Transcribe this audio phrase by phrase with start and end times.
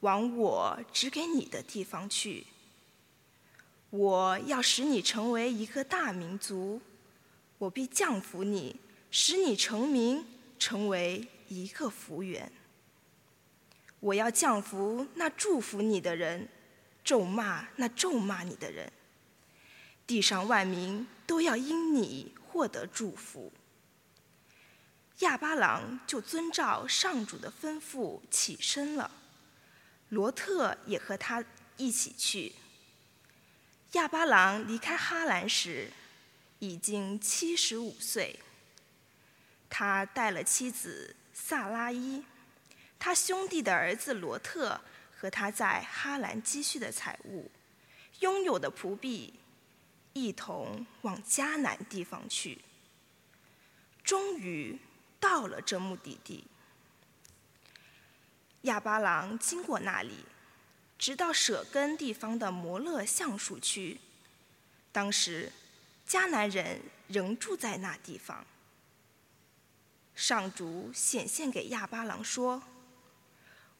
[0.00, 2.46] 往我指给你的地方去。
[3.90, 6.80] 我要使你成为一个大民族，
[7.58, 8.78] 我必降服你，
[9.10, 10.26] 使你成名，
[10.58, 12.52] 成为一个福源。
[14.00, 16.48] 我要降服那祝福你的人，
[17.02, 18.92] 咒骂那咒骂你的人。
[20.06, 23.52] 地上万民都要因你获得祝福。
[25.18, 29.10] 亚巴郎就遵照上主的吩咐起身了，
[30.08, 31.44] 罗特也和他
[31.76, 32.54] 一起去。
[33.92, 35.90] 亚巴郎离开哈兰时，
[36.58, 38.38] 已经七十五岁。
[39.70, 42.24] 他带了妻子萨拉伊，
[42.98, 44.80] 他兄弟的儿子罗特
[45.16, 47.50] 和他在哈兰积蓄的财物，
[48.20, 49.34] 拥有的仆婢，
[50.12, 52.58] 一同往迦南地方去。
[54.02, 54.78] 终于。
[55.20, 56.44] 到了这目的地，
[58.62, 60.24] 亚巴郎经过那里，
[60.98, 63.98] 直到舍根地方的摩勒橡树区。
[64.90, 65.52] 当时，
[66.08, 68.44] 迦南人仍住在那地方。
[70.14, 72.62] 上主显现给亚巴郎说：“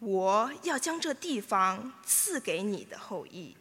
[0.00, 3.56] 我要将这地方赐给你的后裔。”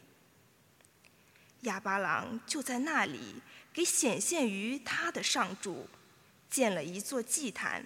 [1.61, 3.35] 亚巴郎就在那里
[3.71, 5.87] 给显现于他的上主。
[6.49, 7.83] 建了一座祭坛，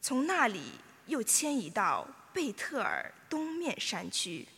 [0.00, 0.74] 从那里
[1.12, 4.48] 又迁移到贝特尔东面山区，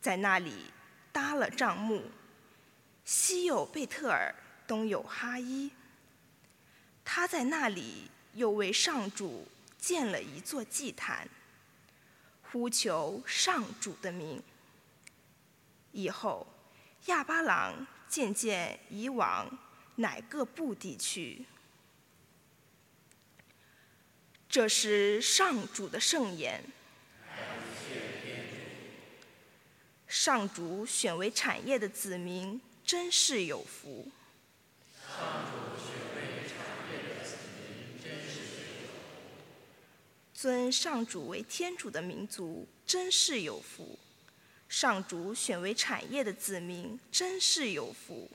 [0.00, 0.72] 在那里
[1.12, 2.10] 搭了帐幕，
[3.04, 4.34] 西有贝特尔，
[4.66, 5.70] 东有哈伊。
[7.04, 9.46] 他在那里又为上主
[9.78, 11.28] 建了一座祭坛，
[12.50, 14.42] 呼求上主的名。
[15.92, 16.46] 以后，
[17.06, 19.46] 亚巴郎渐渐移往
[19.96, 21.44] 乃各部地区。
[24.50, 26.60] 这是上主的圣言。
[30.08, 34.10] 上主选为产业的子民，真是有福。
[40.34, 43.96] 尊上主为天主的民族，真是有福。
[44.68, 48.28] 上主选为产业的子民，真是有福。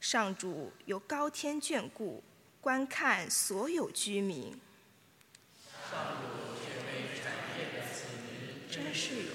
[0.00, 2.22] 上主由高天眷顾，
[2.60, 4.54] 观看所有居民。
[8.70, 9.30] 真是有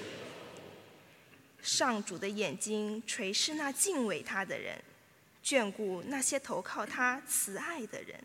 [1.62, 4.78] 上主的眼睛垂视那敬畏他的人，
[5.42, 8.22] 眷顾那些投靠他慈爱的人。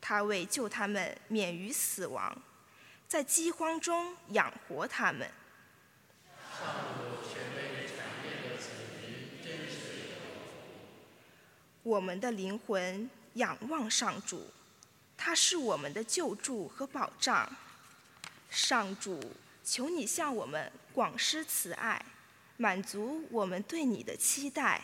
[0.00, 2.40] 他为救他们免于死亡，
[3.08, 5.28] 在饥荒中养活他们。
[11.82, 14.46] 我们的灵魂仰望上主。
[15.16, 17.50] 他是我们的救助和保障，
[18.50, 19.20] 上主，
[19.64, 22.04] 求你向我们广施慈爱，
[22.56, 24.82] 满足我们对你的期待。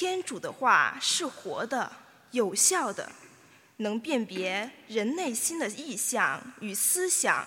[0.00, 1.92] 天主的话是活的、
[2.30, 3.12] 有效的，
[3.76, 7.46] 能辨别人内心的意向与思想。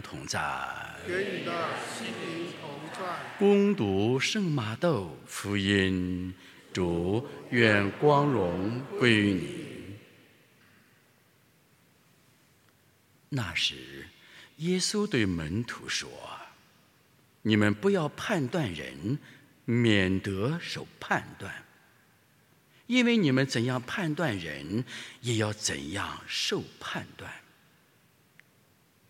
[0.00, 0.38] 同在，
[3.36, 6.32] 攻读圣马窦福音，
[6.72, 9.96] 主愿光荣归于你。
[13.30, 14.06] 那时，
[14.58, 16.08] 耶稣对门徒说
[17.42, 19.18] ：“你们不要判断人，
[19.64, 21.64] 免得受判断。
[22.86, 24.84] 因为你们怎样判断人，
[25.22, 27.32] 也要怎样受判断。”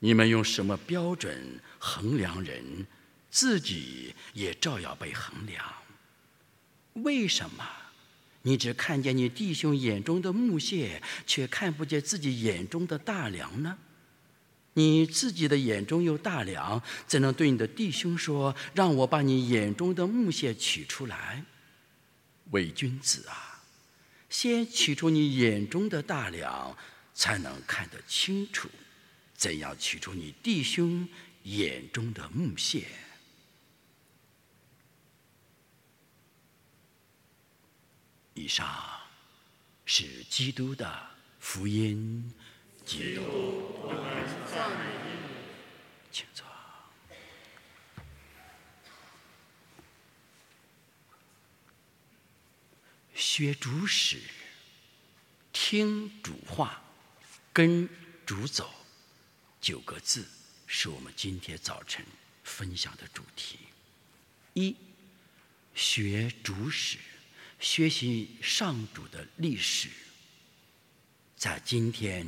[0.04, 2.88] 你们用什么标准衡量人，
[3.31, 5.64] 自己也照样被衡量。
[6.94, 7.64] 为什么？
[8.43, 13.78] 你只看见你弟兄眼中的木屑，却看不见自己眼中的大梁呢？
[14.72, 21.44] 你自己的眼中有大梁，怎能对你的弟兄说：“让我把你眼中的木屑取出来？”
[22.50, 23.62] 伪君子啊，
[24.28, 26.76] 先取出你眼中的大梁，
[27.14, 28.69] 才能看得清楚，
[29.42, 31.08] 怎样取出你弟兄
[31.42, 32.86] 眼中的木屑。
[38.34, 39.00] 以上
[39.84, 41.10] 是基督的
[41.40, 42.32] 福音。
[42.86, 43.22] 基督，
[43.82, 45.18] 我们赞美你。
[46.12, 46.46] 请坐。
[53.12, 54.20] 学主使，
[55.52, 56.80] 听主话，
[57.52, 57.88] 跟
[58.24, 58.72] 主走，
[59.62, 60.26] 九个字
[60.67, 62.05] 是我们今天早晨
[62.43, 63.61] 分享的主题。
[64.55, 64.76] 一，
[65.73, 66.99] 学主史。
[67.61, 69.88] 学习上主的历史，
[71.37, 72.26] 在今天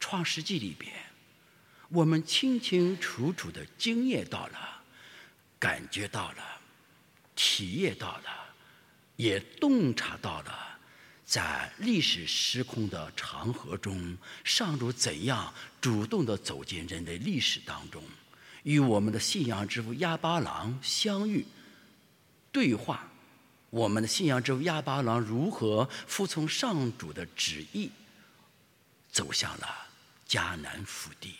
[0.00, 0.90] 创世纪里边，
[1.90, 4.82] 我们清清楚楚的经验到了，
[5.58, 6.62] 感觉到了，
[7.34, 8.54] 体验到了，
[9.16, 10.75] 也洞察到了，
[11.26, 18.00] 在历史时空的长河中，上主怎样主动的走进人类历史当中，
[18.62, 21.44] 与我们的信仰之父亚巴郎相遇、
[22.52, 23.10] 对话。
[23.70, 27.90] 我们的信仰之父亚巴郎如何服从上主的旨意，
[29.10, 29.88] 走向了
[30.28, 31.34] 迦南福地？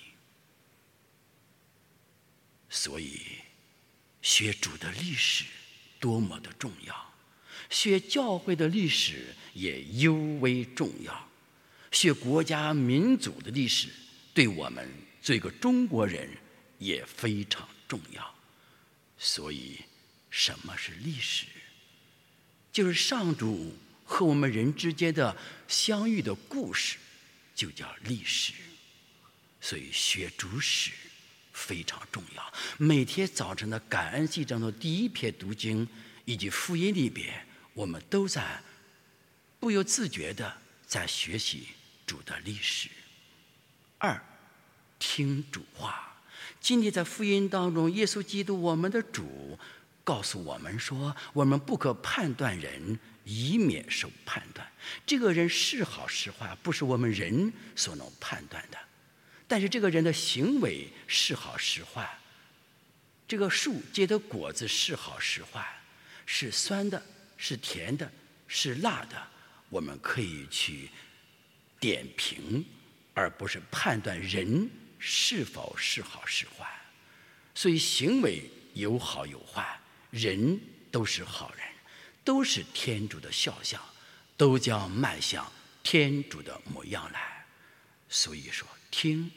[2.68, 3.20] 所以，
[4.20, 5.44] 学主的历史
[6.00, 7.12] 多么的重要，
[7.70, 11.28] 学教会的历史也尤为重要，
[11.92, 13.88] 学国家民族的历史
[14.34, 14.88] 对我们
[15.22, 16.28] 这个中国人
[16.78, 18.34] 也非常重要。
[19.18, 19.78] 所以，
[20.30, 21.46] 什么是历史？
[22.70, 23.74] 就是上主
[24.04, 25.34] 和我们人之间的
[25.66, 26.98] 相遇的故事，
[27.54, 28.52] 就叫历史。
[29.58, 30.90] 所以学主史
[31.52, 32.52] 非常重要。
[32.76, 35.88] 每天早晨的感恩祭中的第一篇读经
[36.26, 37.45] 以及福音里边，
[37.76, 38.58] 我们都在
[39.60, 40.56] 不由自觉的
[40.86, 41.68] 在学习
[42.06, 42.88] 主的历史。
[43.98, 44.18] 二，
[44.98, 46.16] 听主话。
[46.58, 49.58] 今天在福音当中，耶稣基督我们的主。
[50.02, 54.66] 告诉我们说，我们不可判断人，以免受判断。
[55.04, 58.78] 这个人是好是坏，不是我们人所能判断的。
[59.46, 62.18] 但是这个人的行为是好是坏，
[63.28, 65.80] 这个树结的果子是好是坏，
[66.24, 67.04] 是酸的，
[67.36, 68.10] 是甜的，
[68.46, 69.26] 是辣的，
[69.68, 70.90] 我们可以去
[71.78, 72.64] 点评，
[73.14, 76.66] 而不是判断人是否是好是坏。
[77.54, 79.78] 所以行为有好有坏。
[80.10, 80.58] 人
[80.90, 81.66] 都是好人，
[82.24, 83.82] 都是天主的肖像，
[84.36, 87.44] 都将迈向天主的模样来。
[88.08, 89.30] 所以说，听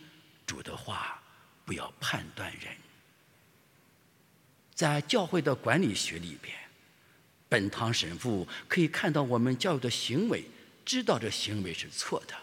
[0.45, 1.21] 主的话，
[1.65, 2.73] 不要判断人。
[4.73, 6.55] 在教会的管理学里边，
[7.49, 10.43] 本堂神父可以看到我们教育的行为，
[10.85, 12.35] 知道这行为是错的，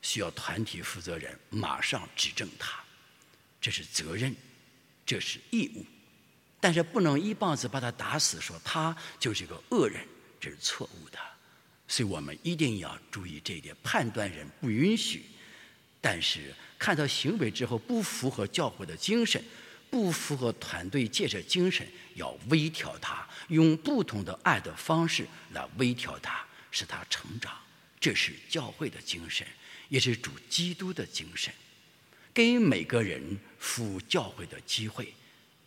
[0.00, 2.82] 需要团体负责人马上指正他，
[3.60, 4.34] 这是责任，
[5.04, 5.84] 这是义务。
[6.58, 10.00] 但是不能一棒子把他打死，说他就是个恶人，
[10.40, 11.18] 这是错误的。
[11.86, 15.24] 所以我们一定要注意这一点，判断人不允许。
[16.00, 19.44] 但是看到行为之后不符合教会的精神，
[19.92, 27.52] 不符合团队建设精神，要微调他，用不同的爱的方式来微调他，使他成长。
[28.00, 29.46] 这是教会的精神，
[29.90, 31.52] 也是主基督的精神。
[32.32, 35.12] 给每个人服务教会的机会，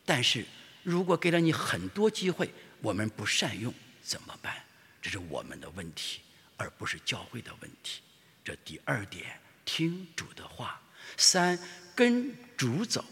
[0.04, 0.44] 但是。
[0.86, 2.48] 如果给了你很多机会，
[2.80, 4.64] 我们不善用怎么办？
[5.02, 6.20] 这是我们的问题，
[6.58, 8.02] 而不是教会的问题。
[8.44, 10.80] 这第二点，听主的话；
[11.18, 11.58] 三，
[11.96, 13.04] 跟主走，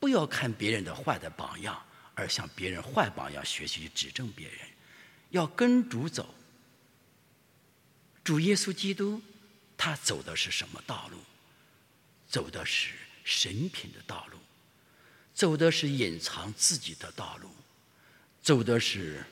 [0.00, 1.80] 不要看别人的坏的榜样，
[2.14, 4.58] 而向别人坏榜样学习指正别人。
[5.30, 6.34] 要跟主走。
[8.24, 9.22] 主耶稣基督，
[9.76, 11.18] 他走的是什么道路？
[12.28, 14.38] 走的是神品的道路。
[15.32, 17.48] 走的是隐藏自己的道路，
[18.42, 19.24] 走的是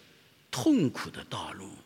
[0.51, 1.77] 痛苦的道路，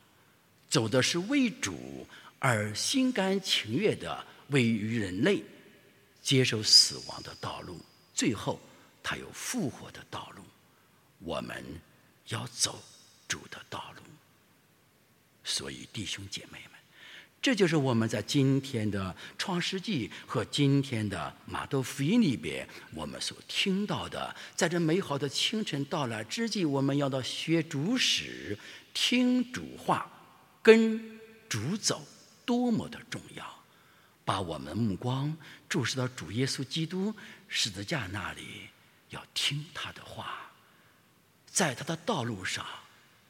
[0.68, 2.06] 走的是为主
[2.38, 5.42] 而心甘情愿的为于人类
[6.22, 7.80] 接受死亡的道路。
[8.14, 8.60] 最后，
[9.02, 10.42] 他有复活的道路。
[11.18, 11.64] 我们
[12.28, 12.82] 要走
[13.26, 14.02] 主的道路。
[15.44, 16.72] 所以，弟兄姐妹们。
[17.40, 24.32] 这就是我们在今天的创世纪和今天的马窦福音里边，我们所听到的。
[24.54, 28.56] 在这美好的清晨到来之际，我们要到学主史，
[28.94, 30.08] 听主话，
[30.62, 31.18] 跟
[31.48, 32.06] 主走
[32.44, 33.44] 多么的重要，
[34.24, 35.36] 把我们目光
[35.68, 37.12] 注视到主耶稣基督
[37.48, 38.68] 十字架那里，
[39.12, 40.52] 要听他的话，
[41.46, 42.66] 在他的道路上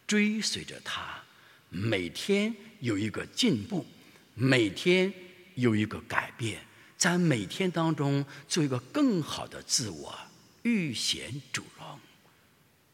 [0.06, 1.22] 追随着他，
[1.68, 3.86] 每天有一个进步，
[4.34, 5.12] 每天
[5.54, 6.64] 有一个改变，
[6.96, 10.18] 在每天当中做一个更好的自我，
[10.62, 12.00] 预显主荣，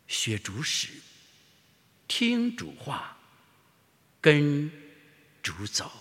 [0.07, 0.89] 学主使。
[2.07, 3.19] 听主话，
[4.21, 4.71] 跟
[5.43, 5.93] 主走。